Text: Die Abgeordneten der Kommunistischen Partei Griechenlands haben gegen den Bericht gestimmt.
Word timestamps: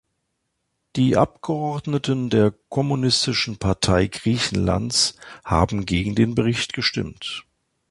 Die 0.95 1.15
Abgeordneten 1.15 2.31
der 2.31 2.55
Kommunistischen 2.69 3.57
Partei 3.59 4.07
Griechenlands 4.07 5.15
haben 5.45 5.85
gegen 5.85 6.15
den 6.15 6.33
Bericht 6.33 6.73
gestimmt. 6.73 7.45